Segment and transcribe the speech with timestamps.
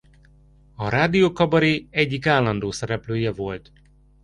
[0.75, 3.71] A Rádiókabaré egyik állandó szereplője volt.